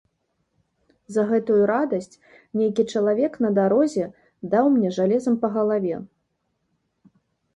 [1.15, 2.17] За гэтую радасць
[2.61, 4.05] нейкі чалавек на дарозе
[4.53, 5.95] даў мне жалезам па галаве.